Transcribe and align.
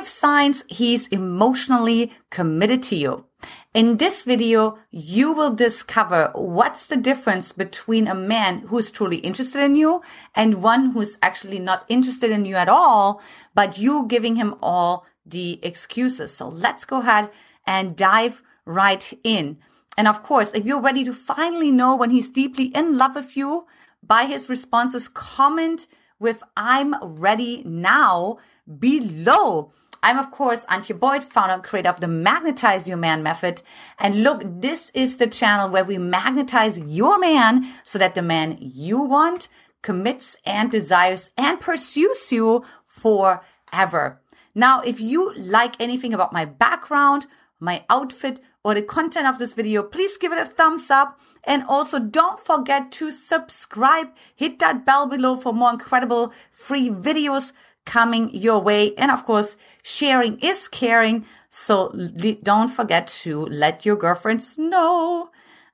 five 0.00 0.08
signs 0.08 0.64
he's 0.68 1.08
emotionally 1.08 2.10
committed 2.30 2.82
to 2.82 2.96
you. 2.96 3.26
In 3.74 3.98
this 3.98 4.22
video, 4.22 4.78
you 4.90 5.34
will 5.34 5.54
discover 5.54 6.30
what's 6.34 6.86
the 6.86 6.96
difference 6.96 7.52
between 7.52 8.08
a 8.08 8.14
man 8.14 8.60
who's 8.68 8.90
truly 8.90 9.18
interested 9.18 9.62
in 9.62 9.74
you 9.74 10.02
and 10.34 10.62
one 10.62 10.92
who's 10.92 11.18
actually 11.20 11.58
not 11.58 11.84
interested 11.90 12.30
in 12.30 12.46
you 12.46 12.54
at 12.56 12.68
all, 12.68 13.20
but 13.54 13.76
you 13.76 14.06
giving 14.08 14.36
him 14.36 14.54
all 14.62 15.04
the 15.26 15.58
excuses. 15.62 16.34
So 16.34 16.48
let's 16.48 16.86
go 16.86 17.00
ahead 17.00 17.28
and 17.66 17.94
dive 17.94 18.42
right 18.64 19.12
in. 19.22 19.58
And 19.98 20.08
of 20.08 20.22
course, 20.22 20.50
if 20.54 20.64
you're 20.64 20.80
ready 20.80 21.04
to 21.04 21.12
finally 21.12 21.70
know 21.70 21.94
when 21.94 22.08
he's 22.08 22.30
deeply 22.30 22.66
in 22.74 22.96
love 22.96 23.16
with 23.16 23.36
you, 23.36 23.66
by 24.02 24.24
his 24.24 24.48
responses, 24.48 25.08
comment 25.08 25.86
with 26.18 26.42
I'm 26.56 26.94
ready 27.02 27.62
now 27.66 28.38
below. 28.78 29.72
I'm 30.02 30.18
of 30.18 30.30
course 30.30 30.64
Antia 30.66 30.98
Boyd, 30.98 31.24
founder 31.24 31.54
and 31.54 31.62
creator 31.62 31.88
of 31.88 32.00
the 32.00 32.08
Magnetize 32.08 32.88
Your 32.88 32.96
Man 32.96 33.22
method. 33.22 33.62
And 33.98 34.22
look, 34.22 34.42
this 34.44 34.90
is 34.94 35.18
the 35.18 35.26
channel 35.26 35.68
where 35.68 35.84
we 35.84 35.98
magnetize 35.98 36.78
your 36.78 37.18
man 37.18 37.72
so 37.84 37.98
that 37.98 38.14
the 38.14 38.22
man 38.22 38.56
you 38.60 39.02
want 39.02 39.48
commits 39.82 40.36
and 40.44 40.70
desires 40.70 41.30
and 41.36 41.60
pursues 41.60 42.32
you 42.32 42.64
forever. 42.86 44.20
Now, 44.54 44.80
if 44.80 45.00
you 45.00 45.34
like 45.36 45.74
anything 45.78 46.12
about 46.12 46.32
my 46.32 46.44
background, 46.44 47.26
my 47.58 47.84
outfit, 47.88 48.40
or 48.62 48.74
the 48.74 48.82
content 48.82 49.26
of 49.26 49.38
this 49.38 49.54
video, 49.54 49.82
please 49.82 50.18
give 50.18 50.32
it 50.32 50.38
a 50.38 50.44
thumbs 50.44 50.90
up. 50.90 51.18
And 51.44 51.62
also 51.66 51.98
don't 51.98 52.38
forget 52.38 52.92
to 52.92 53.10
subscribe. 53.10 54.08
Hit 54.34 54.58
that 54.58 54.84
bell 54.84 55.06
below 55.06 55.36
for 55.36 55.54
more 55.54 55.70
incredible 55.70 56.32
free 56.50 56.90
videos 56.90 57.52
coming 57.86 58.34
your 58.34 58.60
way. 58.60 58.94
And 58.96 59.10
of 59.10 59.24
course, 59.24 59.56
sharing 59.82 60.38
is 60.40 60.68
caring. 60.68 61.26
So 61.50 61.94
don't 62.42 62.68
forget 62.68 63.06
to 63.22 63.46
let 63.46 63.84
your 63.84 63.96
girlfriends 63.96 64.56
know. 64.58 65.30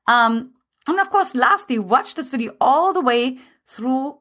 Um, 0.06 0.53
and 0.89 1.00
of 1.00 1.11
course, 1.11 1.34
lastly, 1.34 1.78
watch 1.78 2.14
this 2.14 2.31
video 2.31 2.53
all 2.61 2.92
the 2.92 3.00
way 3.00 3.39
through 3.66 4.19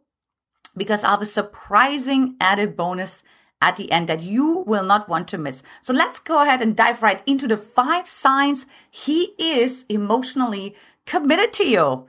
because 0.75 1.03
I 1.03 1.11
have 1.11 1.21
a 1.21 1.25
surprising 1.25 2.35
added 2.41 2.75
bonus 2.75 3.23
at 3.61 3.77
the 3.77 3.91
end 3.91 4.09
that 4.09 4.21
you 4.21 4.63
will 4.67 4.83
not 4.83 5.07
want 5.07 5.27
to 5.29 5.37
miss. 5.37 5.63
So 5.81 5.93
let's 5.93 6.19
go 6.19 6.41
ahead 6.41 6.61
and 6.61 6.75
dive 6.75 7.01
right 7.01 7.23
into 7.25 7.47
the 7.47 7.57
five 7.57 8.07
signs 8.07 8.65
he 8.91 9.33
is 9.39 9.85
emotionally 9.87 10.75
committed 11.05 11.53
to 11.53 11.67
you. 11.67 12.07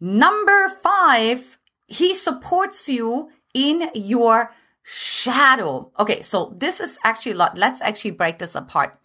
Number 0.00 0.68
five, 0.68 1.58
he 1.86 2.14
supports 2.14 2.88
you 2.88 3.30
in 3.54 3.90
your 3.94 4.52
shadow. 4.88 5.90
Okay, 5.98 6.22
so 6.22 6.54
this 6.56 6.78
is 6.78 6.96
actually 7.02 7.32
a 7.32 7.36
lot. 7.36 7.58
Let's 7.58 7.82
actually 7.82 8.12
break 8.12 8.38
this 8.38 8.54
apart. 8.54 8.96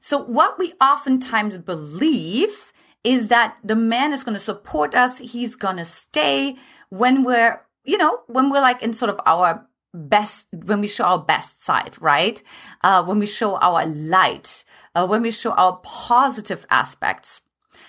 So 0.00 0.18
what 0.18 0.58
we 0.58 0.72
oftentimes 0.80 1.58
believe 1.58 2.72
is 3.04 3.28
that 3.28 3.56
the 3.62 3.76
man 3.76 4.12
is 4.12 4.24
going 4.24 4.34
to 4.34 4.42
support 4.42 4.96
us. 4.96 5.18
He's 5.18 5.54
going 5.54 5.76
to 5.76 5.84
stay 5.84 6.56
when 6.88 7.22
we're, 7.22 7.64
you 7.84 7.98
know, 7.98 8.22
when 8.26 8.50
we're 8.50 8.60
like 8.60 8.82
in 8.82 8.92
sort 8.92 9.10
of 9.10 9.20
our 9.24 9.64
best, 9.94 10.48
when 10.52 10.80
we 10.80 10.88
show 10.88 11.04
our 11.04 11.20
best 11.20 11.62
side, 11.62 11.96
right? 12.00 12.42
Uh, 12.82 13.04
when 13.04 13.20
we 13.20 13.26
show 13.26 13.56
our 13.58 13.86
light, 13.86 14.64
uh, 14.96 15.06
when 15.06 15.22
we 15.22 15.30
show 15.30 15.52
our 15.52 15.78
positive 15.84 16.66
aspects. 16.68 17.42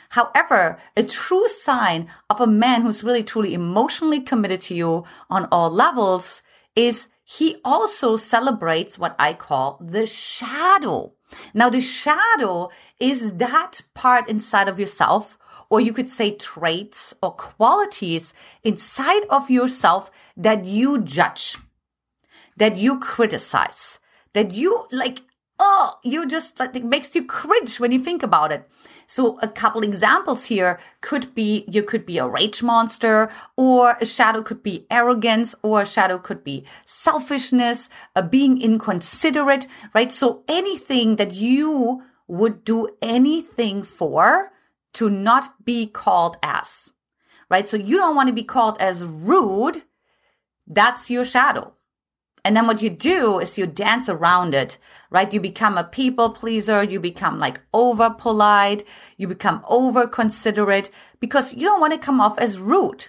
However, 0.10 0.78
a 0.96 1.02
true 1.02 1.48
sign 1.48 2.08
of 2.30 2.40
a 2.40 2.46
man 2.46 2.84
who's 2.84 3.04
really 3.04 3.24
truly 3.24 3.56
emotionally 3.56 4.20
committed 4.20 4.62
to 4.62 4.76
you 4.76 5.04
on 5.32 5.48
all 5.52 5.72
levels 5.72 6.44
is 6.76 7.08
he 7.38 7.58
also 7.66 8.16
celebrates 8.16 9.00
what 9.00 9.16
I 9.18 9.34
call 9.34 9.80
the 9.82 10.06
shadow. 10.06 11.14
Now, 11.56 11.68
the 11.68 11.82
shadow 11.82 12.70
is 13.00 13.34
that 13.34 13.82
part 13.96 14.30
inside 14.30 14.68
of 14.68 14.80
yourself, 14.80 15.40
or 15.68 15.82
you 15.82 15.94
could 15.94 16.08
say 16.08 16.30
traits 16.30 17.12
or 17.24 17.32
qualities 17.32 18.36
inside 18.64 19.24
of 19.32 19.50
yourself 19.50 20.12
that 20.38 20.66
you 20.66 21.02
judge, 21.02 21.58
that 22.56 22.78
you 22.78 23.00
criticize, 23.00 23.98
that 24.34 24.54
you 24.54 24.86
like 24.92 25.22
oh, 25.66 25.98
you 26.04 26.28
just 26.28 26.60
it 26.60 26.84
makes 26.84 27.16
you 27.16 27.24
cringe 27.26 27.80
when 27.80 27.92
you 27.92 28.00
think 28.00 28.22
about 28.22 28.52
it. 28.52 28.70
So 29.08 29.40
a 29.42 29.48
couple 29.48 29.82
examples 29.84 30.46
here 30.46 30.80
could 31.02 31.34
be 31.34 31.66
you 31.70 31.84
could 31.84 32.06
be 32.06 32.18
a 32.18 32.28
rage 32.28 32.62
monster, 32.62 33.30
or 33.56 33.98
a 34.02 34.06
shadow 34.06 34.42
could 34.42 34.62
be 34.62 34.86
arrogance, 34.92 35.56
or 35.64 35.82
a 35.82 35.86
shadow 35.86 36.18
could 36.18 36.44
be 36.44 36.66
selfishness, 36.86 37.90
a 38.16 38.24
being 38.24 38.62
inconsiderate, 38.62 39.68
right? 39.94 40.12
So 40.12 40.44
anything 40.48 41.16
that 41.16 41.34
you 41.34 42.04
would 42.28 42.64
do 42.66 42.90
anything 43.02 43.84
for 43.84 44.52
to 44.94 45.10
not 45.10 45.66
be 45.66 45.88
called 45.88 46.38
as, 46.44 46.92
right? 47.50 47.68
So 47.70 47.78
you 47.78 47.98
don't 47.98 48.16
want 48.16 48.28
to 48.28 48.34
be 48.34 48.44
called 48.44 48.78
as 48.80 49.06
rude. 49.06 49.84
That's 50.68 51.10
your 51.10 51.26
shadow. 51.26 51.74
And 52.46 52.58
then 52.58 52.68
what 52.68 52.82
you 52.82 52.90
do 52.90 53.40
is 53.40 53.58
you 53.58 53.66
dance 53.66 54.10
around 54.10 54.54
it, 54.54 54.78
right? 55.10 55.32
You 55.32 55.40
become 55.40 55.78
a 55.78 55.84
people 55.84 56.32
pleaser. 56.32 56.84
You 56.84 57.00
become 57.00 57.40
like 57.40 57.62
over 57.74 58.10
polite. 58.10 58.84
You 59.18 59.28
become 59.28 59.64
over 59.70 60.08
considerate 60.08 60.90
because 61.20 61.54
you 61.54 61.62
don't 61.62 61.80
want 61.80 61.94
to 61.94 62.00
come 62.00 62.20
off 62.20 62.38
as 62.38 62.60
rude. 62.60 63.08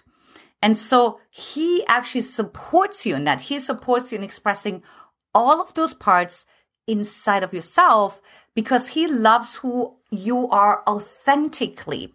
And 0.62 0.78
so 0.78 1.20
he 1.30 1.84
actually 1.88 2.22
supports 2.22 3.04
you 3.04 3.16
in 3.16 3.24
that. 3.24 3.42
He 3.42 3.58
supports 3.58 4.12
you 4.12 4.18
in 4.18 4.24
expressing 4.24 4.82
all 5.34 5.60
of 5.60 5.74
those 5.74 5.94
parts 5.94 6.46
inside 6.86 7.42
of 7.42 7.52
yourself 7.52 8.22
because 8.54 8.88
he 8.90 9.08
loves 9.08 9.56
who 9.56 9.96
you 10.10 10.48
are 10.48 10.82
authentically 10.86 12.14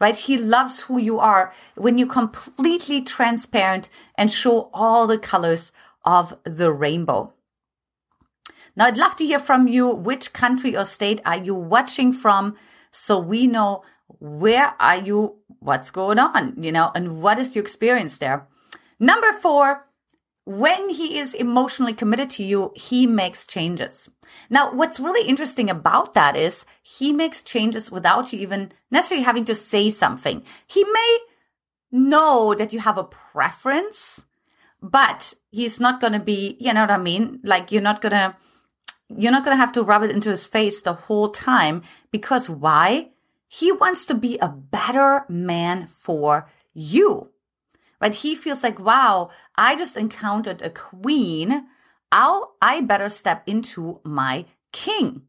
right? 0.00 0.16
He 0.16 0.38
loves 0.38 0.82
who 0.82 0.98
you 0.98 1.18
are 1.18 1.52
when 1.76 1.98
you're 1.98 2.08
completely 2.08 3.02
transparent 3.02 3.88
and 4.16 4.30
show 4.30 4.70
all 4.72 5.06
the 5.06 5.18
colors 5.18 5.72
of 6.04 6.36
the 6.44 6.72
rainbow. 6.72 7.32
Now, 8.76 8.86
I'd 8.86 8.96
love 8.96 9.16
to 9.16 9.26
hear 9.26 9.38
from 9.38 9.68
you. 9.68 9.88
Which 9.88 10.32
country 10.32 10.76
or 10.76 10.84
state 10.84 11.20
are 11.24 11.36
you 11.36 11.54
watching 11.54 12.12
from? 12.12 12.56
So 12.90 13.18
we 13.18 13.46
know 13.46 13.84
where 14.18 14.74
are 14.80 14.96
you? 14.96 15.36
What's 15.60 15.90
going 15.90 16.18
on? 16.18 16.62
You 16.62 16.72
know, 16.72 16.90
and 16.94 17.22
what 17.22 17.38
is 17.38 17.54
your 17.54 17.62
experience 17.62 18.18
there? 18.18 18.48
Number 18.98 19.32
four, 19.32 19.86
when 20.44 20.90
he 20.90 21.18
is 21.18 21.34
emotionally 21.34 21.94
committed 21.94 22.30
to 22.30 22.44
you, 22.44 22.72
he 22.76 23.06
makes 23.06 23.46
changes. 23.46 24.10
Now, 24.50 24.74
what's 24.74 25.00
really 25.00 25.26
interesting 25.26 25.70
about 25.70 26.12
that 26.12 26.36
is 26.36 26.66
he 26.82 27.12
makes 27.12 27.42
changes 27.42 27.90
without 27.90 28.32
you 28.32 28.40
even 28.40 28.72
necessarily 28.90 29.24
having 29.24 29.44
to 29.46 29.54
say 29.54 29.90
something. 29.90 30.42
He 30.66 30.84
may 30.84 31.18
know 31.90 32.54
that 32.54 32.72
you 32.72 32.80
have 32.80 32.98
a 32.98 33.04
preference 33.04 34.24
but 34.84 35.32
he's 35.54 35.78
not 35.78 36.00
going 36.00 36.12
to 36.12 36.18
be, 36.18 36.56
you 36.58 36.72
know 36.74 36.80
what 36.80 36.90
I 36.90 36.98
mean? 36.98 37.38
Like 37.44 37.70
you're 37.70 37.80
not 37.80 38.00
going 38.00 38.12
to, 38.12 38.34
you're 39.16 39.30
not 39.30 39.44
going 39.44 39.56
to 39.56 39.60
have 39.60 39.72
to 39.72 39.84
rub 39.84 40.02
it 40.02 40.10
into 40.10 40.30
his 40.30 40.48
face 40.48 40.82
the 40.82 40.94
whole 40.94 41.28
time 41.28 41.82
because 42.10 42.50
why? 42.50 43.10
He 43.46 43.70
wants 43.70 44.04
to 44.06 44.14
be 44.14 44.36
a 44.38 44.48
better 44.48 45.24
man 45.28 45.86
for 45.86 46.50
you, 46.72 47.30
right? 48.00 48.12
He 48.12 48.34
feels 48.34 48.64
like, 48.64 48.80
wow, 48.80 49.30
I 49.54 49.76
just 49.76 49.96
encountered 49.96 50.60
a 50.60 50.70
queen. 50.70 51.66
I'll, 52.10 52.56
I 52.60 52.80
better 52.80 53.08
step 53.08 53.44
into 53.46 54.00
my 54.02 54.46
king. 54.72 55.22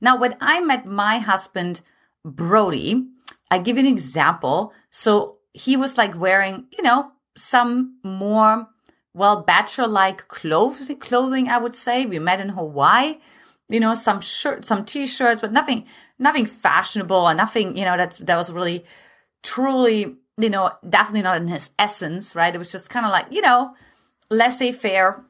Now, 0.00 0.16
when 0.16 0.36
I 0.40 0.60
met 0.60 0.86
my 0.86 1.18
husband, 1.18 1.80
Brody, 2.24 3.04
I 3.50 3.58
give 3.58 3.78
an 3.78 3.86
example. 3.86 4.72
So 4.92 5.38
he 5.52 5.76
was 5.76 5.98
like 5.98 6.16
wearing, 6.16 6.66
you 6.76 6.84
know, 6.84 7.10
some 7.36 7.98
more 8.04 8.68
well, 9.14 9.42
bachelor 9.42 9.86
like 9.86 10.28
clothes, 10.28 10.90
clothing, 11.00 11.48
I 11.48 11.58
would 11.58 11.76
say. 11.76 12.06
We 12.06 12.18
met 12.18 12.40
in 12.40 12.50
Hawaii, 12.50 13.18
you 13.68 13.80
know, 13.80 13.94
some 13.94 14.20
shirts, 14.20 14.68
some 14.68 14.84
t-shirts, 14.84 15.40
but 15.40 15.52
nothing, 15.52 15.84
nothing 16.18 16.46
fashionable 16.46 17.28
and 17.28 17.36
nothing, 17.36 17.76
you 17.76 17.84
know, 17.84 17.96
that's, 17.96 18.18
that 18.18 18.36
was 18.36 18.50
really 18.50 18.84
truly, 19.42 20.16
you 20.38 20.50
know, 20.50 20.70
definitely 20.88 21.22
not 21.22 21.40
in 21.40 21.48
his 21.48 21.70
essence, 21.78 22.34
right? 22.34 22.54
It 22.54 22.58
was 22.58 22.72
just 22.72 22.90
kind 22.90 23.04
of 23.04 23.12
like, 23.12 23.26
you 23.30 23.42
know, 23.42 23.74
laissez 24.30 24.72
faire. 24.72 25.22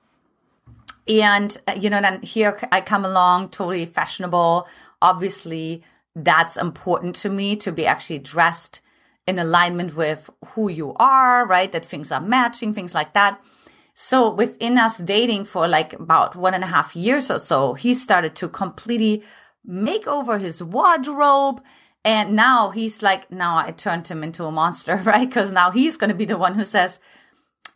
And, 1.08 1.56
uh, 1.66 1.76
you 1.78 1.90
know, 1.90 2.00
then 2.00 2.22
here 2.22 2.56
I 2.70 2.80
come 2.80 3.04
along, 3.04 3.48
totally 3.48 3.86
fashionable. 3.86 4.68
Obviously, 5.00 5.82
that's 6.14 6.56
important 6.56 7.16
to 7.16 7.28
me 7.28 7.56
to 7.56 7.72
be 7.72 7.86
actually 7.86 8.20
dressed 8.20 8.80
in 9.26 9.38
alignment 9.38 9.96
with 9.96 10.30
who 10.48 10.68
you 10.68 10.94
are, 10.96 11.46
right? 11.46 11.72
That 11.72 11.86
things 11.86 12.12
are 12.12 12.20
matching, 12.20 12.74
things 12.74 12.94
like 12.94 13.14
that. 13.14 13.40
So 13.94 14.32
within 14.32 14.78
us 14.78 14.98
dating 14.98 15.44
for 15.44 15.68
like 15.68 15.92
about 15.92 16.34
one 16.34 16.54
and 16.54 16.64
a 16.64 16.68
half 16.68 16.96
years 16.96 17.30
or 17.30 17.38
so, 17.38 17.74
he 17.74 17.94
started 17.94 18.34
to 18.36 18.48
completely 18.48 19.22
make 19.64 20.06
over 20.06 20.38
his 20.38 20.62
wardrobe. 20.62 21.62
And 22.04 22.34
now 22.34 22.70
he's 22.70 23.02
like, 23.02 23.30
now 23.30 23.56
I 23.58 23.70
turned 23.70 24.08
him 24.08 24.24
into 24.24 24.44
a 24.44 24.52
monster, 24.52 24.96
right? 25.04 25.28
Because 25.28 25.52
now 25.52 25.70
he's 25.70 25.96
going 25.96 26.10
to 26.10 26.16
be 26.16 26.24
the 26.24 26.38
one 26.38 26.54
who 26.54 26.64
says, 26.64 27.00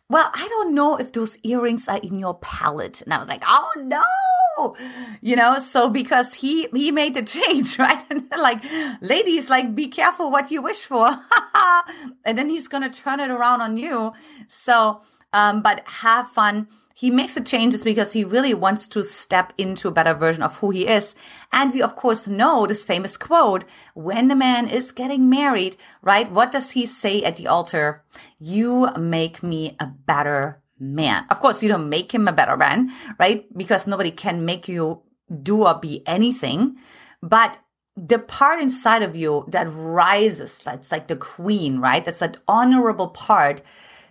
well, 0.09 0.31
I 0.33 0.47
don't 0.47 0.73
know 0.73 0.97
if 0.97 1.11
those 1.11 1.37
earrings 1.43 1.87
are 1.87 1.97
in 1.97 2.17
your 2.17 2.39
palette. 2.39 3.01
And 3.01 3.13
I 3.13 3.17
was 3.17 3.27
like, 3.27 3.43
oh 3.45 3.71
no, 3.77 4.75
you 5.21 5.35
know, 5.35 5.59
so 5.59 5.89
because 5.89 6.33
he, 6.33 6.67
he 6.73 6.91
made 6.91 7.13
the 7.13 7.23
change, 7.37 7.77
right? 7.77 8.01
And 8.09 8.23
like, 8.31 8.63
ladies, 9.01 9.49
like, 9.49 9.75
be 9.75 9.87
careful 9.87 10.31
what 10.31 10.49
you 10.49 10.61
wish 10.61 10.85
for. 10.85 11.07
and 12.25 12.37
then 12.37 12.49
he's 12.49 12.67
going 12.67 12.89
to 12.89 13.01
turn 13.01 13.19
it 13.19 13.29
around 13.29 13.61
on 13.61 13.77
you. 13.77 14.13
So, 14.47 15.01
um, 15.37 15.61
but 15.61 15.83
have 15.87 16.27
fun 16.31 16.67
he 16.97 17.11
makes 17.11 17.35
the 17.35 17.41
changes 17.41 17.83
because 17.83 18.13
he 18.13 18.23
really 18.23 18.55
wants 18.55 18.87
to 18.87 19.03
step 19.03 19.53
into 19.55 19.87
a 19.87 19.91
better 19.91 20.15
version 20.15 20.41
of 20.41 20.57
who 20.57 20.71
he 20.71 20.87
is. 20.87 21.13
And 21.53 21.71
we 21.71 21.79
of 21.79 21.95
course 21.95 22.25
know 22.25 22.65
this 22.65 22.85
famous 22.85 23.17
quote, 23.17 23.65
when 23.93 24.29
the 24.29 24.35
man 24.35 24.67
is 24.67 24.91
getting 24.91 25.29
married, 25.29 25.77
right? 26.01 26.31
What 26.31 26.51
does 26.51 26.71
he 26.71 26.87
say 26.87 27.21
at 27.21 27.35
the 27.35 27.45
altar? 27.45 28.03
You 28.39 28.89
make 28.97 29.43
me 29.43 29.75
a 29.79 29.85
better 29.85 30.63
man. 30.79 31.27
Of 31.29 31.39
course, 31.39 31.61
you 31.61 31.69
don't 31.69 31.87
make 31.87 32.11
him 32.13 32.27
a 32.27 32.33
better 32.33 32.57
man, 32.57 32.91
right? 33.19 33.45
Because 33.55 33.85
nobody 33.85 34.09
can 34.09 34.43
make 34.43 34.67
you 34.67 35.03
do 35.43 35.67
or 35.67 35.77
be 35.77 36.01
anything. 36.07 36.77
But 37.21 37.59
the 37.95 38.17
part 38.17 38.59
inside 38.59 39.03
of 39.03 39.15
you 39.15 39.45
that 39.49 39.67
rises, 39.69 40.57
that's 40.57 40.91
like 40.91 41.07
the 41.07 41.15
queen, 41.15 41.77
right? 41.77 42.03
That's 42.03 42.25
that 42.25 42.37
honorable 42.47 43.09
part 43.09 43.61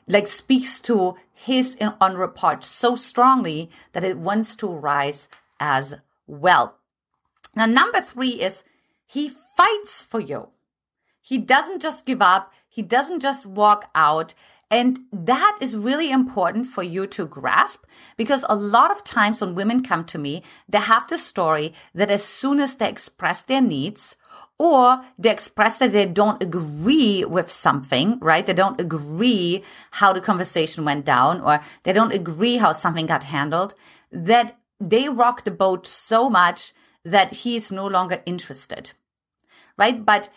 like 0.08 0.29
speaks 0.29 0.81
to 0.81 1.17
his 1.32 1.76
honorable 2.00 2.32
part 2.32 2.64
so 2.64 2.94
strongly 2.94 3.70
that 3.93 4.05
it 4.05 4.19
wants 4.19 4.56
to 4.56 4.67
rise 4.67 5.29
as 5.61 5.94
well. 6.26 6.76
Now, 7.55 7.67
number 7.67 8.00
three 8.00 8.41
is 8.41 8.62
he 9.06 9.32
fights 9.56 10.03
for 10.03 10.20
you. 10.20 10.49
He 11.20 11.38
doesn't 11.38 11.82
just 11.82 12.06
give 12.06 12.23
up. 12.23 12.53
He 12.69 12.82
doesn't 12.82 13.20
just 13.20 13.47
walk 13.47 13.91
out. 13.94 14.35
And 14.70 15.00
that 15.12 15.58
is 15.61 15.76
really 15.76 16.11
important 16.11 16.67
for 16.67 16.82
you 16.82 17.06
to 17.08 17.26
grasp 17.26 17.85
because 18.17 18.44
a 18.49 18.56
lot 18.56 18.91
of 18.91 19.05
times 19.05 19.41
when 19.41 19.55
women 19.55 19.82
come 19.82 20.05
to 20.06 20.19
me, 20.19 20.43
they 20.69 20.79
have 20.79 21.08
the 21.08 21.19
story 21.19 21.73
that 21.94 22.11
as 22.11 22.25
soon 22.25 22.61
as 22.61 22.75
they 22.75 22.88
express 22.88 23.43
their 23.43 23.62
needs 23.62 24.17
or 24.58 25.02
they 25.18 25.30
express 25.30 25.78
that 25.78 25.92
they 25.92 26.06
don't 26.06 26.42
agree 26.42 27.24
with 27.24 27.50
something, 27.50 28.18
right? 28.20 28.46
They 28.46 28.54
don't 28.54 28.80
agree 28.80 29.62
how 29.92 30.12
the 30.12 30.20
conversation 30.20 30.84
went 30.84 31.04
down 31.04 31.40
or 31.40 31.60
they 31.82 31.92
don't 31.92 32.12
agree 32.14 32.56
how 32.56 32.72
something 32.72 33.06
got 33.06 33.24
handled, 33.24 33.74
that 34.10 34.58
they 34.80 35.08
rock 35.08 35.44
the 35.44 35.50
boat 35.50 35.86
so 35.86 36.30
much 36.30 36.72
that 37.04 37.32
he's 37.32 37.70
no 37.70 37.86
longer 37.86 38.22
interested, 38.26 38.92
right? 39.78 40.04
But 40.04 40.30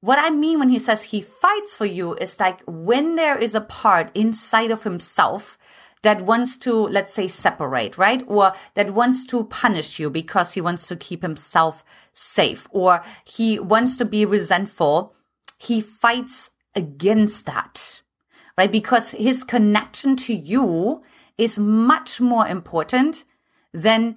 what 0.00 0.18
I 0.18 0.30
mean 0.30 0.58
when 0.58 0.68
he 0.68 0.78
says 0.78 1.04
he 1.04 1.22
fights 1.22 1.74
for 1.74 1.86
you 1.86 2.14
is 2.16 2.38
like 2.38 2.60
when 2.66 3.16
there 3.16 3.38
is 3.38 3.54
a 3.54 3.60
part 3.62 4.10
inside 4.14 4.70
of 4.70 4.82
himself 4.82 5.58
that 6.02 6.20
wants 6.20 6.58
to, 6.58 6.74
let's 6.74 7.14
say, 7.14 7.26
separate, 7.26 7.96
right? 7.96 8.22
Or 8.26 8.52
that 8.74 8.90
wants 8.90 9.24
to 9.26 9.44
punish 9.44 9.98
you 9.98 10.10
because 10.10 10.52
he 10.52 10.60
wants 10.60 10.86
to 10.88 10.96
keep 10.96 11.22
himself 11.22 11.82
safe 12.14 12.66
or 12.70 13.02
he 13.24 13.58
wants 13.58 13.96
to 13.98 14.04
be 14.04 14.24
resentful. 14.24 15.14
He 15.58 15.80
fights 15.80 16.50
against 16.74 17.44
that, 17.46 18.00
right? 18.56 18.70
Because 18.70 19.10
his 19.10 19.44
connection 19.44 20.16
to 20.16 20.34
you 20.34 21.02
is 21.36 21.58
much 21.58 22.20
more 22.20 22.46
important 22.46 23.24
than 23.72 24.16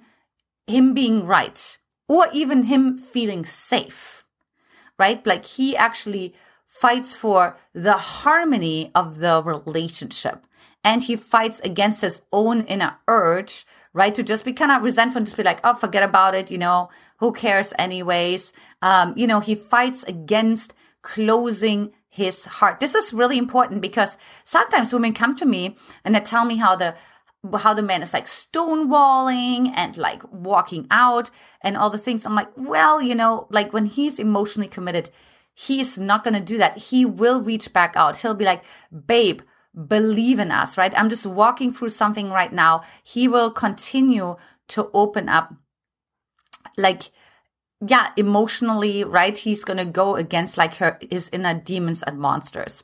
him 0.66 0.94
being 0.94 1.26
right 1.26 1.78
or 2.08 2.26
even 2.32 2.64
him 2.64 2.96
feeling 2.96 3.44
safe, 3.44 4.24
right? 4.98 5.24
Like 5.26 5.44
he 5.44 5.76
actually 5.76 6.34
fights 6.66 7.16
for 7.16 7.58
the 7.72 7.96
harmony 7.96 8.90
of 8.94 9.18
the 9.18 9.42
relationship 9.42 10.46
and 10.88 11.02
he 11.02 11.16
fights 11.16 11.60
against 11.64 12.00
his 12.00 12.22
own 12.32 12.62
inner 12.62 12.96
urge, 13.08 13.66
right? 13.92 14.14
To 14.14 14.22
just 14.22 14.42
be 14.42 14.54
kind 14.54 14.72
of 14.72 14.82
resentful, 14.82 15.20
just 15.20 15.36
be 15.36 15.42
like, 15.42 15.60
oh, 15.62 15.74
forget 15.74 16.02
about 16.02 16.34
it, 16.34 16.50
you 16.50 16.56
know, 16.56 16.88
who 17.18 17.30
cares 17.30 17.74
anyways? 17.78 18.54
Um, 18.80 19.12
you 19.14 19.26
know, 19.26 19.40
he 19.40 19.54
fights 19.54 20.02
against 20.04 20.72
closing 21.02 21.92
his 22.08 22.46
heart. 22.46 22.80
This 22.80 22.94
is 22.94 23.12
really 23.12 23.36
important 23.36 23.82
because 23.82 24.16
sometimes 24.46 24.94
women 24.94 25.12
come 25.12 25.36
to 25.36 25.44
me 25.44 25.76
and 26.06 26.14
they 26.14 26.20
tell 26.20 26.46
me 26.46 26.56
how 26.56 26.74
the 26.74 26.94
how 27.58 27.74
the 27.74 27.82
man 27.82 28.02
is 28.02 28.14
like 28.14 28.24
stonewalling 28.24 29.70
and 29.76 29.98
like 29.98 30.22
walking 30.32 30.86
out 30.90 31.30
and 31.60 31.76
all 31.76 31.90
the 31.90 31.98
things. 31.98 32.24
I'm 32.24 32.34
like, 32.34 32.48
well, 32.56 33.02
you 33.02 33.14
know, 33.14 33.46
like 33.50 33.74
when 33.74 33.84
he's 33.84 34.18
emotionally 34.18 34.68
committed, 34.68 35.10
he's 35.52 35.98
not 35.98 36.24
going 36.24 36.32
to 36.32 36.40
do 36.40 36.56
that. 36.56 36.78
He 36.78 37.04
will 37.04 37.42
reach 37.42 37.74
back 37.74 37.94
out. 37.94 38.16
He'll 38.16 38.34
be 38.34 38.46
like, 38.46 38.64
babe, 39.06 39.42
believe 39.86 40.38
in 40.38 40.50
us, 40.50 40.76
right? 40.76 40.92
I'm 40.98 41.08
just 41.08 41.26
walking 41.26 41.72
through 41.72 41.90
something 41.90 42.30
right 42.30 42.52
now. 42.52 42.82
He 43.02 43.28
will 43.28 43.50
continue 43.50 44.36
to 44.68 44.90
open 44.92 45.28
up 45.28 45.54
like 46.76 47.10
yeah, 47.86 48.10
emotionally, 48.16 49.04
right? 49.04 49.36
He's 49.36 49.64
going 49.64 49.76
to 49.78 49.84
go 49.84 50.16
against 50.16 50.56
like 50.56 50.74
her, 50.74 50.98
his 51.10 51.30
inner 51.32 51.54
demons 51.54 52.02
and 52.02 52.18
monsters. 52.18 52.82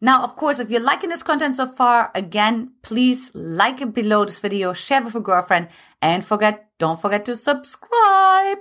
Now, 0.00 0.24
of 0.24 0.34
course, 0.34 0.58
if 0.58 0.70
you're 0.70 0.80
liking 0.80 1.10
this 1.10 1.22
content 1.22 1.56
so 1.56 1.66
far, 1.66 2.10
again, 2.14 2.72
please 2.82 3.30
like 3.34 3.80
it 3.80 3.94
below 3.94 4.24
this 4.24 4.40
video, 4.40 4.72
share 4.72 5.00
it 5.00 5.04
with 5.04 5.14
a 5.14 5.20
girlfriend, 5.20 5.68
and 6.00 6.24
forget, 6.24 6.70
don't 6.78 7.00
forget 7.00 7.24
to 7.26 7.36
subscribe. 7.36 8.58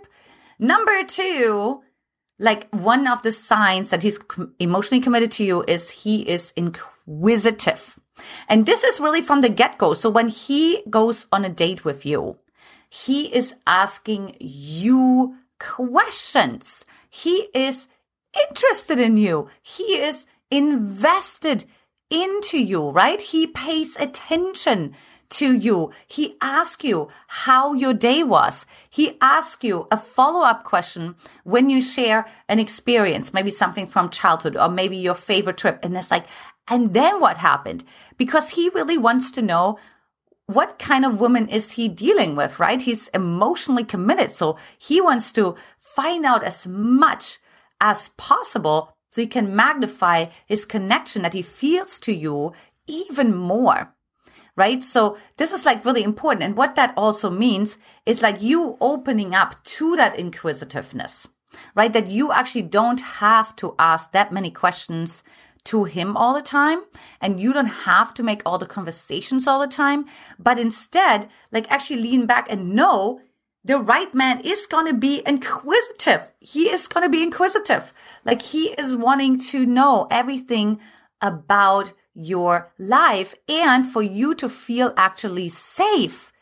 Number 0.60 1.04
two, 1.06 1.82
like 2.40 2.74
one 2.74 3.08
of 3.08 3.22
the 3.22 3.32
signs 3.32 3.90
that 3.90 4.02
he's 4.02 4.20
emotionally 4.60 5.02
committed 5.02 5.32
to 5.32 5.44
you 5.44 5.64
is 5.68 5.92
he 5.92 6.28
is 6.28 6.54
inquisitive. 6.56 8.00
And 8.48 8.66
this 8.66 8.84
is 8.84 9.00
really 9.00 9.22
from 9.22 9.42
the 9.42 9.50
get 9.50 9.78
go. 9.78 9.94
So 9.94 10.10
when 10.10 10.30
he 10.30 10.82
goes 10.90 11.28
on 11.32 11.46
a 11.46 11.50
date 11.50 11.86
with 11.86 12.06
you, 12.06 12.38
he 12.90 13.34
is 13.34 13.54
asking 13.68 14.36
you 14.40 15.36
questions. 15.60 16.86
He 17.10 17.50
is 17.54 17.88
interested 18.50 19.00
in 19.00 19.18
you. 19.18 19.50
He 19.62 19.98
is 19.98 20.26
invested 20.50 21.66
into 22.10 22.58
you, 22.58 22.90
right? 22.90 23.22
He 23.22 23.48
pays 23.48 23.96
attention 23.98 24.96
to 25.30 25.56
you. 25.56 25.92
He 26.08 26.36
asks 26.42 26.84
you 26.84 27.10
how 27.28 27.74
your 27.74 27.94
day 27.94 28.24
was. 28.24 28.66
He 28.90 29.18
asks 29.22 29.64
you 29.64 29.88
a 29.92 29.98
follow 29.98 30.46
up 30.46 30.64
question 30.64 31.16
when 31.44 31.70
you 31.70 31.82
share 31.82 32.26
an 32.48 32.60
experience, 32.60 33.34
maybe 33.34 33.52
something 33.52 33.86
from 33.86 34.10
childhood 34.10 34.58
or 34.58 34.70
maybe 34.70 34.98
your 34.98 35.16
favorite 35.16 35.58
trip. 35.58 35.80
And 35.84 35.96
it's 35.96 36.12
like, 36.12 36.26
and 36.68 36.94
then 36.94 37.20
what 37.20 37.38
happened? 37.38 37.84
Because 38.18 38.52
he 38.52 38.70
really 38.70 38.98
wants 38.98 39.32
to 39.32 39.42
know 39.42 39.80
what 40.46 40.80
kind 40.80 41.06
of 41.06 41.22
woman 41.22 41.48
is 41.48 41.74
he 41.74 41.88
dealing 41.88 42.36
with, 42.36 42.60
right? 42.60 42.82
He's 42.82 43.08
emotionally 43.10 43.84
committed. 43.84 44.32
So 44.32 44.58
he 44.80 45.00
wants 45.00 45.32
to 45.34 45.56
find 45.78 46.26
out 46.26 46.44
as 46.44 46.66
much 46.66 47.38
as 47.80 48.10
possible 48.18 48.96
so 49.12 49.22
he 49.22 49.28
can 49.28 49.56
magnify 49.56 50.26
his 50.46 50.66
connection 50.66 51.22
that 51.22 51.34
he 51.34 51.42
feels 51.42 52.00
to 52.00 52.14
you 52.14 52.54
even 52.88 53.36
more 53.36 53.94
right? 54.56 54.84
So 54.84 55.18
this 55.38 55.52
is 55.52 55.66
like 55.66 55.86
really 55.86 56.04
important. 56.04 56.44
And 56.44 56.58
what 56.58 56.76
that 56.76 56.94
also 56.98 57.30
means 57.30 57.78
is 58.06 58.22
like 58.22 58.42
you 58.42 58.78
opening 58.82 59.34
up 59.34 59.64
to 59.64 59.96
that 59.96 60.18
inquisitiveness, 60.18 61.28
right? 61.76 61.94
That 61.94 62.08
you 62.08 62.32
actually 62.32 62.64
don't 62.64 63.02
have 63.02 63.56
to 63.58 63.76
ask 63.80 64.12
that 64.12 64.32
many 64.32 64.52
questions 64.52 65.24
to 65.66 65.84
him 65.84 66.16
all 66.16 66.34
the 66.34 66.42
time 66.42 66.82
and 67.22 67.40
you 67.40 67.54
don't 67.54 67.66
have 67.66 68.14
to 68.16 68.24
make 68.24 68.42
all 68.46 68.58
the 68.58 68.66
conversations 68.66 69.48
all 69.48 69.60
the 69.60 69.68
time, 69.68 70.06
but 70.38 70.60
instead, 70.60 71.30
like 71.52 71.70
actually 71.72 72.02
lean 72.02 72.26
back 72.26 72.48
and 72.50 72.74
know 72.74 73.22
the 73.64 73.78
right 73.78 74.14
man 74.16 74.40
is 74.44 74.66
going 74.68 74.88
to 74.88 74.94
be 74.94 75.22
inquisitive. 75.26 76.32
He 76.40 76.70
is 76.70 76.88
going 76.88 77.04
to 77.04 77.10
be 77.10 77.22
inquisitive. 77.22 77.94
Like 78.24 78.42
he 78.42 78.70
is 78.70 78.96
wanting 78.96 79.40
to 79.52 79.66
know 79.66 80.08
everything 80.10 80.80
about 81.22 81.94
your 82.20 82.72
life 82.78 83.34
and 83.48 83.86
for 83.86 84.02
you 84.02 84.36
to 84.36 84.50
feel 84.50 84.94
actually 84.98 85.48
safe 85.48 86.34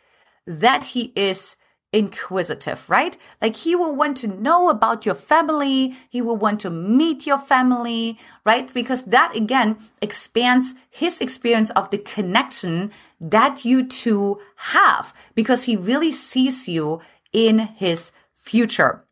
that 0.45 0.85
he 0.85 1.13
is 1.15 1.55
inquisitive, 1.93 2.89
right? 2.89 3.17
Like 3.41 3.55
he 3.57 3.75
will 3.75 3.95
want 3.95 4.17
to 4.17 4.27
know 4.27 4.69
about 4.69 5.05
your 5.05 5.15
family. 5.15 5.95
He 6.09 6.21
will 6.21 6.35
want 6.35 6.59
to 6.61 6.69
meet 6.69 7.25
your 7.25 7.37
family, 7.37 8.19
right? 8.45 8.71
Because 8.73 9.05
that 9.05 9.35
again 9.35 9.77
expands 10.01 10.73
his 10.89 11.21
experience 11.21 11.69
of 11.71 11.89
the 11.89 11.97
connection 11.97 12.91
that 13.21 13.63
you 13.63 13.85
two 13.85 14.39
have 14.55 15.13
because 15.35 15.63
he 15.63 15.75
really 15.75 16.11
sees 16.11 16.67
you 16.67 17.01
in 17.31 17.59
his 17.59 18.11
future. 18.33 19.05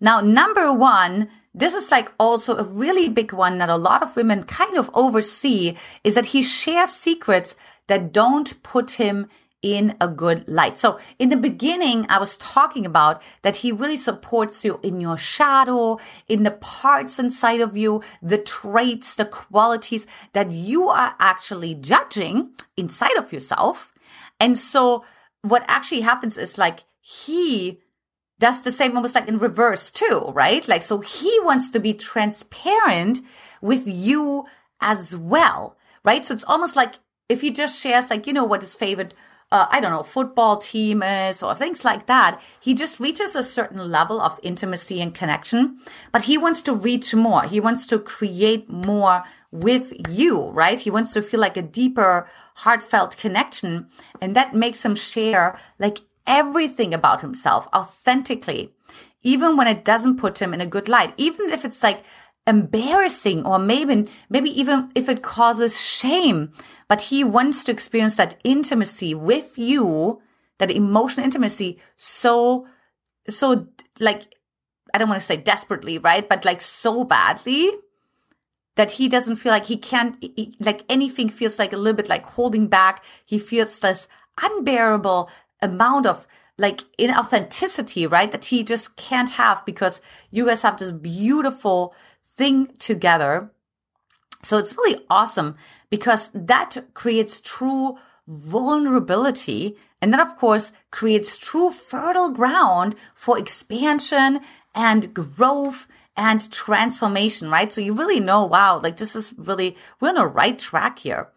Now, 0.00 0.20
number 0.20 0.72
one, 0.72 1.28
this 1.58 1.74
is 1.74 1.90
like 1.90 2.12
also 2.18 2.56
a 2.56 2.62
really 2.64 3.08
big 3.08 3.32
one 3.32 3.58
that 3.58 3.68
a 3.68 3.76
lot 3.76 4.02
of 4.02 4.14
women 4.14 4.44
kind 4.44 4.76
of 4.76 4.90
oversee 4.94 5.76
is 6.04 6.14
that 6.14 6.26
he 6.26 6.42
shares 6.42 6.90
secrets 6.90 7.56
that 7.88 8.12
don't 8.12 8.62
put 8.62 8.92
him 8.92 9.28
in 9.60 9.96
a 10.00 10.06
good 10.06 10.46
light. 10.46 10.78
So 10.78 11.00
in 11.18 11.30
the 11.30 11.36
beginning, 11.36 12.06
I 12.08 12.20
was 12.20 12.36
talking 12.36 12.86
about 12.86 13.20
that 13.42 13.56
he 13.56 13.72
really 13.72 13.96
supports 13.96 14.64
you 14.64 14.78
in 14.84 15.00
your 15.00 15.18
shadow, 15.18 15.98
in 16.28 16.44
the 16.44 16.52
parts 16.52 17.18
inside 17.18 17.60
of 17.60 17.76
you, 17.76 18.02
the 18.22 18.38
traits, 18.38 19.16
the 19.16 19.24
qualities 19.24 20.06
that 20.32 20.52
you 20.52 20.88
are 20.88 21.16
actually 21.18 21.74
judging 21.74 22.50
inside 22.76 23.16
of 23.16 23.32
yourself. 23.32 23.92
And 24.38 24.56
so 24.56 25.04
what 25.42 25.64
actually 25.66 26.02
happens 26.02 26.38
is 26.38 26.56
like 26.56 26.84
he 27.00 27.80
does 28.38 28.62
the 28.62 28.72
same 28.72 28.96
almost 28.96 29.14
like 29.14 29.28
in 29.28 29.38
reverse 29.38 29.90
too, 29.90 30.30
right? 30.32 30.66
Like, 30.68 30.82
so 30.82 31.00
he 31.00 31.38
wants 31.42 31.70
to 31.70 31.80
be 31.80 31.92
transparent 31.92 33.20
with 33.60 33.86
you 33.86 34.46
as 34.80 35.16
well, 35.16 35.76
right? 36.04 36.24
So 36.24 36.34
it's 36.34 36.44
almost 36.44 36.76
like 36.76 36.94
if 37.28 37.40
he 37.40 37.50
just 37.50 37.80
shares 37.80 38.10
like, 38.10 38.26
you 38.26 38.32
know, 38.32 38.44
what 38.44 38.62
his 38.62 38.74
favorite 38.74 39.14
uh, 39.50 39.66
I 39.70 39.80
don't 39.80 39.92
know, 39.92 40.02
football 40.02 40.58
team 40.58 41.02
is 41.02 41.42
or 41.42 41.54
things 41.54 41.84
like 41.84 42.06
that. 42.06 42.40
He 42.60 42.74
just 42.74 43.00
reaches 43.00 43.34
a 43.34 43.42
certain 43.42 43.90
level 43.90 44.20
of 44.20 44.38
intimacy 44.42 45.00
and 45.00 45.14
connection, 45.14 45.78
but 46.12 46.24
he 46.24 46.36
wants 46.36 46.62
to 46.64 46.74
reach 46.74 47.14
more. 47.14 47.44
He 47.44 47.60
wants 47.60 47.86
to 47.88 47.98
create 47.98 48.68
more 48.68 49.24
with 49.50 49.92
you, 50.08 50.50
right? 50.50 50.78
He 50.78 50.90
wants 50.90 51.14
to 51.14 51.22
feel 51.22 51.40
like 51.40 51.56
a 51.56 51.62
deeper, 51.62 52.28
heartfelt 52.56 53.16
connection. 53.16 53.86
And 54.20 54.36
that 54.36 54.54
makes 54.54 54.84
him 54.84 54.94
share 54.94 55.58
like 55.78 56.00
everything 56.28 56.94
about 56.94 57.22
himself 57.22 57.66
authentically, 57.74 58.72
even 59.22 59.56
when 59.56 59.66
it 59.66 59.84
doesn't 59.84 60.18
put 60.18 60.40
him 60.40 60.54
in 60.54 60.60
a 60.60 60.66
good 60.66 60.88
light, 60.88 61.12
even 61.16 61.50
if 61.50 61.64
it's 61.64 61.82
like, 61.82 62.04
embarrassing 62.46 63.44
or 63.44 63.58
maybe 63.58 64.10
maybe 64.30 64.48
even 64.58 64.90
if 64.94 65.06
it 65.06 65.22
causes 65.22 65.78
shame. 65.78 66.50
But 66.88 67.02
he 67.02 67.22
wants 67.22 67.62
to 67.64 67.72
experience 67.72 68.14
that 68.16 68.40
intimacy 68.42 69.14
with 69.14 69.58
you 69.58 70.22
that 70.58 70.70
emotional 70.70 71.24
intimacy 71.24 71.78
so 71.96 72.66
so 73.28 73.68
like 74.00 74.34
i 74.92 74.98
don't 74.98 75.08
want 75.08 75.20
to 75.20 75.26
say 75.26 75.36
desperately 75.36 75.98
right? 75.98 76.28
But 76.28 76.44
like 76.44 76.60
so 76.60 77.04
badly 77.04 77.70
that 78.76 78.92
he 78.92 79.08
doesn't 79.08 79.36
feel 79.36 79.52
like 79.52 79.66
he 79.66 79.76
can't 79.76 80.16
he, 80.20 80.56
like 80.60 80.84
anything 80.88 81.28
feels 81.28 81.58
like 81.58 81.72
a 81.72 81.76
little 81.76 81.96
bit 81.96 82.08
like 82.08 82.24
holding 82.24 82.66
back. 82.66 83.04
He 83.26 83.38
feels 83.38 83.78
this 83.80 84.08
unbearable 84.40 85.30
amount 85.60 86.06
of 86.06 86.26
like 86.56 86.84
inauthenticity 86.98 88.10
right 88.10 88.32
that 88.32 88.46
he 88.46 88.64
just 88.64 88.96
can't 88.96 89.30
have 89.32 89.64
because 89.64 90.00
you 90.30 90.46
guys 90.46 90.62
have 90.62 90.78
this 90.78 90.92
beautiful 90.92 91.94
thing 92.36 92.68
together. 92.78 93.50
So 94.42 94.58
it's 94.58 94.76
really 94.76 95.04
awesome 95.08 95.56
because 95.90 96.30
that 96.34 96.76
creates 96.94 97.40
true 97.40 97.98
vulnerability. 98.26 99.76
And 100.00 100.12
that, 100.12 100.20
of 100.20 100.36
course, 100.36 100.72
creates 100.90 101.36
true 101.36 101.72
fertile 101.72 102.30
ground 102.30 102.94
for 103.14 103.38
expansion 103.38 104.40
and 104.74 105.12
growth 105.12 105.88
and 106.16 106.50
transformation, 106.52 107.50
right? 107.50 107.72
So 107.72 107.80
you 107.80 107.94
really 107.94 108.20
know, 108.20 108.44
wow, 108.44 108.80
like 108.80 108.98
this 108.98 109.16
is 109.16 109.34
really, 109.36 109.76
we're 110.00 110.10
on 110.10 110.14
the 110.16 110.26
right 110.26 110.58
track 110.58 111.00
here. 111.00 111.30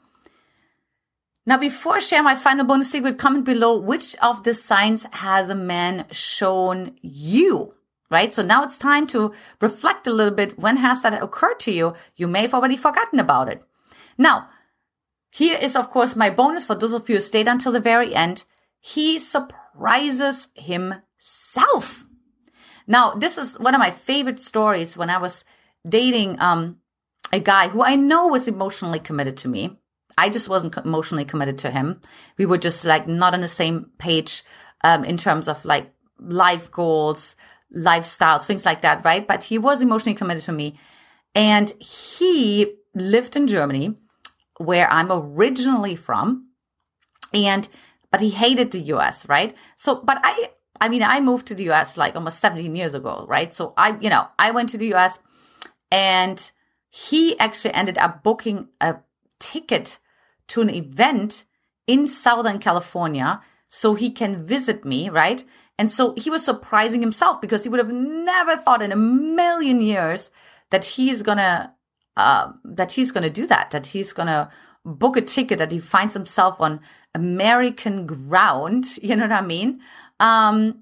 Now, 1.46 1.58
before 1.58 1.96
I 1.96 2.00
share 2.00 2.22
my 2.22 2.36
final 2.36 2.66
bonus 2.66 2.92
secret, 2.92 3.18
comment 3.18 3.46
below 3.46 3.78
which 3.78 4.16
of 4.22 4.44
the 4.44 4.54
signs 4.54 5.06
has 5.12 5.50
a 5.50 5.56
man 5.56 6.06
shown 6.12 6.96
you? 7.02 7.74
right? 8.12 8.34
So 8.34 8.44
now 8.44 8.62
it's 8.62 8.78
time 8.78 9.08
to 9.08 9.34
reflect 9.62 10.06
a 10.06 10.14
little 10.14 10.36
bit. 10.36 10.60
When 10.60 10.78
has 10.78 11.02
that 11.02 11.24
occurred 11.24 11.60
to 11.62 11.72
you? 11.72 11.96
You 12.18 12.28
may 12.28 12.42
have 12.44 12.54
already 12.54 12.78
forgotten 12.78 13.20
about 13.20 13.50
it. 13.50 13.64
Now, 14.18 14.50
here 15.32 15.58
is, 15.60 15.76
of 15.76 15.90
course, 15.90 16.16
my 16.16 16.30
bonus 16.30 16.66
for 16.66 16.76
those 16.76 16.94
of 16.94 17.10
you 17.10 17.16
who 17.16 17.22
stayed 17.22 17.48
until 17.48 17.72
the 17.72 17.80
very 17.80 18.14
end. 18.14 18.44
He 18.82 19.18
surprises 19.18 20.50
himself. 20.56 22.06
Now, 22.86 23.12
this 23.14 23.38
is 23.38 23.58
one 23.58 23.74
of 23.74 23.80
my 23.80 23.92
favorite 23.92 24.42
stories 24.42 24.98
when 24.98 25.10
I 25.10 25.18
was 25.18 25.46
dating 25.88 26.40
um, 26.42 26.78
a 27.32 27.40
guy 27.40 27.70
who 27.70 27.82
I 27.82 27.96
know 27.96 28.28
was 28.28 28.48
emotionally 28.48 29.00
committed 29.00 29.38
to 29.38 29.48
me. 29.48 29.80
I 30.18 30.30
just 30.30 30.50
wasn't 30.50 30.78
emotionally 30.78 31.26
committed 31.26 31.58
to 31.60 31.72
him. 31.72 32.02
We 32.38 32.46
were 32.46 32.58
just 32.58 32.86
like 32.86 33.08
not 33.08 33.34
on 33.34 33.42
the 33.42 33.48
same 33.48 33.92
page 33.98 34.44
um, 34.84 35.04
in 35.04 35.18
terms 35.18 35.48
of 35.48 35.64
like 35.66 35.92
life 36.20 36.72
goals, 36.72 37.36
lifestyles, 37.76 38.46
things 38.46 38.66
like 38.66 38.82
that, 38.82 39.04
right? 39.06 39.28
But 39.28 39.46
he 39.46 39.58
was 39.58 39.82
emotionally 39.82 40.16
committed 40.16 40.44
to 40.44 40.52
me. 40.52 40.80
And 41.34 41.72
he 41.80 42.74
lived 42.94 43.36
in 43.36 43.48
Germany, 43.48 43.96
where 44.58 44.92
I'm 44.92 45.12
originally 45.12 45.96
from. 45.96 46.50
And, 47.34 47.68
but 48.12 48.22
he 48.22 48.30
hated 48.30 48.72
the 48.72 48.82
US, 48.94 49.28
right? 49.28 49.56
So, 49.78 50.02
but 50.04 50.20
I, 50.24 50.52
I 50.82 50.90
mean, 50.90 51.04
I 51.04 51.22
moved 51.22 51.48
to 51.48 51.56
the 51.56 51.70
US 51.72 51.96
like 51.98 52.16
almost 52.16 52.40
17 52.40 52.76
years 52.76 52.94
ago, 52.94 53.26
right? 53.30 53.54
So 53.54 53.74
I, 53.78 53.98
you 54.02 54.10
know, 54.10 54.28
I 54.38 54.52
went 54.52 54.70
to 54.70 54.78
the 54.78 54.94
US 54.94 55.20
and 55.92 56.52
he 56.90 57.40
actually 57.40 57.74
ended 57.74 57.98
up 57.98 58.24
booking 58.24 58.68
a 58.82 58.98
ticket 59.42 60.00
to 60.48 60.62
an 60.62 60.70
event 60.70 61.46
in 61.88 62.08
Southern 62.08 62.60
California 62.60 63.42
so 63.68 63.96
he 63.96 64.10
can 64.12 64.46
visit 64.46 64.86
me, 64.86 65.10
right? 65.10 65.44
And 65.78 65.90
so 65.90 66.14
he 66.16 66.30
was 66.30 66.46
surprising 66.46 67.02
himself 67.02 67.42
because 67.42 67.64
he 67.64 67.70
would 67.70 67.80
have 67.80 67.92
never 67.92 68.56
thought 68.56 68.82
in 68.82 68.92
a 68.92 68.96
million 68.96 69.82
years 69.82 70.30
that 70.70 70.86
he's 70.86 71.24
gonna, 71.24 71.74
uh, 72.16 72.52
that 72.64 72.92
he's 72.92 73.12
gonna 73.12 73.30
do 73.30 73.48
that, 73.48 73.72
that 73.72 73.88
he's 73.88 74.14
gonna 74.14 74.52
book 74.86 75.18
a 75.18 75.22
ticket, 75.22 75.58
that 75.58 75.72
he 75.72 75.80
finds 75.80 76.14
himself 76.14 76.62
on 76.62 76.82
American 77.16 78.06
ground. 78.06 78.86
You 79.02 79.16
know 79.16 79.24
what 79.24 79.32
I 79.32 79.42
mean? 79.42 79.80
Um, 80.20 80.81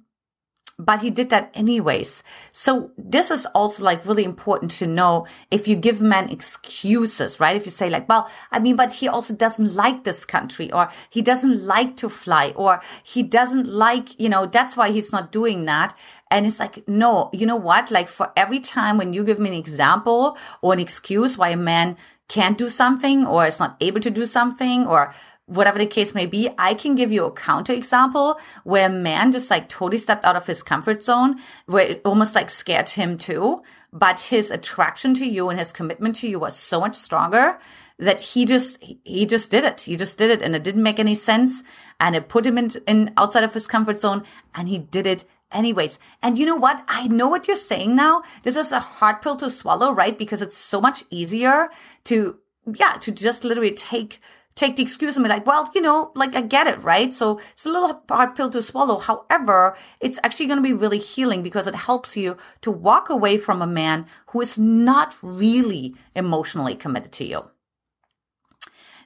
but 0.79 1.01
he 1.01 1.09
did 1.09 1.29
that 1.29 1.51
anyways. 1.53 2.23
So 2.53 2.91
this 2.97 3.29
is 3.29 3.45
also 3.47 3.83
like 3.83 4.05
really 4.05 4.23
important 4.23 4.71
to 4.71 4.87
know 4.87 5.27
if 5.51 5.67
you 5.67 5.75
give 5.75 6.01
men 6.01 6.29
excuses, 6.29 7.37
right? 7.39 7.55
If 7.57 7.65
you 7.65 7.71
say 7.71 7.89
like, 7.89 8.07
well, 8.07 8.29
I 8.49 8.59
mean, 8.59 8.77
but 8.77 8.93
he 8.93 9.09
also 9.09 9.33
doesn't 9.33 9.75
like 9.75 10.05
this 10.05 10.23
country 10.23 10.71
or 10.71 10.89
he 11.09 11.21
doesn't 11.21 11.65
like 11.65 11.97
to 11.97 12.07
fly 12.07 12.53
or 12.55 12.81
he 13.03 13.23
doesn't 13.23 13.67
like, 13.67 14.17
you 14.17 14.29
know, 14.29 14.45
that's 14.45 14.77
why 14.77 14.91
he's 14.91 15.11
not 15.11 15.33
doing 15.33 15.65
that. 15.65 15.95
And 16.31 16.45
it's 16.45 16.59
like, 16.59 16.87
no, 16.87 17.29
you 17.33 17.45
know 17.45 17.57
what? 17.57 17.91
Like 17.91 18.07
for 18.07 18.31
every 18.37 18.59
time 18.59 18.97
when 18.97 19.11
you 19.11 19.25
give 19.25 19.39
me 19.39 19.49
an 19.49 19.55
example 19.55 20.37
or 20.61 20.71
an 20.71 20.79
excuse 20.79 21.37
why 21.37 21.49
a 21.49 21.57
man 21.57 21.97
can't 22.29 22.57
do 22.57 22.69
something 22.69 23.25
or 23.25 23.45
is 23.45 23.59
not 23.59 23.75
able 23.81 23.99
to 23.99 24.09
do 24.09 24.25
something 24.25 24.87
or 24.87 25.13
whatever 25.49 25.79
the 25.79 25.85
case 25.85 26.13
may 26.13 26.27
be, 26.27 26.49
I 26.57 26.75
can 26.75 26.95
give 26.95 27.11
you 27.11 27.25
a 27.25 27.31
counter 27.31 27.73
example 27.73 28.39
where 28.63 28.87
a 28.87 28.91
man 28.91 29.31
just 29.31 29.49
like 29.49 29.67
totally 29.67 29.97
stepped 29.97 30.23
out 30.23 30.35
of 30.35 30.47
his 30.47 30.63
comfort 30.63 31.03
zone, 31.03 31.39
where 31.65 31.87
it 31.87 32.01
almost 32.05 32.35
like 32.35 32.49
scared 32.49 32.89
him 32.89 33.17
too. 33.17 33.63
But 33.91 34.21
his 34.21 34.51
attraction 34.51 35.15
to 35.15 35.25
you 35.25 35.49
and 35.49 35.57
his 35.57 35.71
commitment 35.71 36.15
to 36.17 36.29
you 36.29 36.39
was 36.39 36.55
so 36.55 36.79
much 36.79 36.95
stronger 36.95 37.59
that 37.97 38.21
he 38.21 38.45
just 38.45 38.77
he 39.03 39.25
just 39.25 39.49
did 39.51 39.65
it. 39.65 39.81
He 39.81 39.97
just 39.97 40.17
did 40.17 40.29
it, 40.29 40.41
and 40.41 40.55
it 40.55 40.63
didn't 40.63 40.83
make 40.83 40.99
any 40.99 41.15
sense, 41.15 41.63
and 41.99 42.15
it 42.15 42.29
put 42.29 42.45
him 42.45 42.57
in, 42.57 42.69
in 42.87 43.11
outside 43.17 43.43
of 43.43 43.53
his 43.53 43.67
comfort 43.67 43.99
zone, 43.99 44.23
and 44.53 44.69
he 44.69 44.77
did 44.77 45.07
it 45.07 45.25
anyways. 45.51 45.99
And 46.21 46.37
you 46.37 46.45
know 46.45 46.55
what? 46.55 46.83
I 46.87 47.07
know 47.07 47.27
what 47.27 47.47
you're 47.47 47.57
saying 47.57 47.95
now. 47.95 48.23
This 48.43 48.55
is 48.55 48.71
a 48.71 48.79
hard 48.79 49.21
pill 49.21 49.35
to 49.37 49.49
swallow, 49.49 49.91
right? 49.91 50.17
Because 50.17 50.41
it's 50.41 50.57
so 50.57 50.81
much 50.81 51.03
easier 51.09 51.69
to 52.05 52.39
yeah 52.73 52.93
to 53.01 53.11
just 53.11 53.43
literally 53.43 53.71
take 53.71 54.19
take 54.55 54.75
the 54.75 54.83
excuse 54.83 55.15
and 55.15 55.23
be 55.23 55.29
like, 55.29 55.45
well, 55.45 55.69
you 55.73 55.81
know, 55.81 56.11
like 56.15 56.35
I 56.35 56.41
get 56.41 56.67
it, 56.67 56.83
right? 56.83 57.13
So 57.13 57.39
it's 57.53 57.65
a 57.65 57.69
little 57.69 58.03
hard 58.09 58.35
pill 58.35 58.49
to 58.49 58.61
swallow. 58.61 58.99
However, 58.99 59.77
it's 60.01 60.19
actually 60.21 60.47
going 60.47 60.57
to 60.57 60.69
be 60.69 60.73
really 60.73 60.99
healing 60.99 61.43
because 61.43 61.65
it 61.65 61.75
helps 61.75 62.17
you 62.17 62.35
to 62.61 62.69
walk 62.69 63.09
away 63.09 63.37
from 63.37 63.61
a 63.61 63.67
man 63.67 64.05
who 64.27 64.41
is 64.41 64.59
not 64.59 65.15
really 65.21 65.95
emotionally 66.13 66.75
committed 66.75 67.13
to 67.13 67.25
you. 67.25 67.49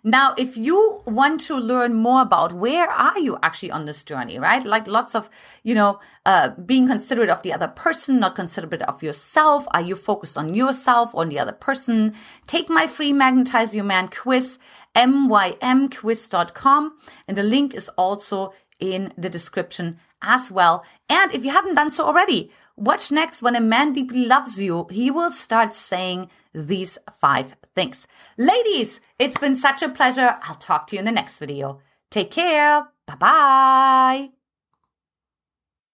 Now, 0.05 0.35
if 0.37 0.57
you 0.57 0.99
want 1.05 1.39
to 1.41 1.55
learn 1.55 1.93
more 1.93 2.21
about 2.21 2.51
where 2.51 2.89
are 2.89 3.17
you 3.17 3.37
actually 3.41 3.71
on 3.71 3.85
this 3.85 4.03
journey, 4.03 4.37
right? 4.37 4.65
Like 4.65 4.85
lots 4.85 5.15
of, 5.15 5.29
you 5.63 5.73
know, 5.73 6.01
uh, 6.25 6.49
being 6.49 6.87
considerate 6.87 7.29
of 7.29 7.41
the 7.41 7.53
other 7.53 7.69
person, 7.69 8.19
not 8.19 8.35
considerate 8.35 8.81
of 8.81 9.01
yourself. 9.01 9.65
Are 9.71 9.79
you 9.79 9.95
focused 9.95 10.37
on 10.37 10.53
yourself, 10.53 11.15
or 11.15 11.21
on 11.21 11.29
the 11.29 11.39
other 11.39 11.53
person? 11.53 12.15
Take 12.47 12.69
my 12.69 12.85
free 12.85 13.13
Magnetize 13.13 13.73
Your 13.73 13.85
Man 13.85 14.09
quiz 14.09 14.59
mymquiz.com. 14.93 16.93
And 17.27 17.37
the 17.37 17.43
link 17.43 17.73
is 17.73 17.87
also 17.89 18.53
in 18.79 19.13
the 19.17 19.29
description 19.29 19.99
as 20.21 20.51
well. 20.51 20.83
And 21.09 21.33
if 21.33 21.45
you 21.45 21.51
haven't 21.51 21.75
done 21.75 21.91
so 21.91 22.05
already, 22.05 22.51
watch 22.75 23.09
next 23.09 23.41
when 23.41 23.55
a 23.55 23.61
man 23.61 23.93
deeply 23.93 24.25
loves 24.25 24.61
you, 24.61 24.85
he 24.91 25.09
will 25.09 25.31
start 25.31 25.73
saying 25.73 26.29
these 26.53 26.97
five 27.19 27.55
things. 27.73 28.07
Ladies, 28.37 28.99
it's 29.23 29.39
been 29.39 29.55
such 29.55 29.81
a 29.81 29.89
pleasure. 29.89 30.37
I'll 30.43 30.55
talk 30.55 30.87
to 30.87 30.95
you 30.95 30.99
in 30.99 31.05
the 31.05 31.11
next 31.11 31.39
video. 31.39 31.79
Take 32.11 32.31
care. 32.31 32.87
Bye 33.07 33.15
bye. 33.15 34.42